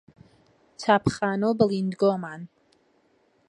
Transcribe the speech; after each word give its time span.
چاپخانە 0.81 1.47
و 1.51 1.57
بڵیندگۆمان 1.59 2.41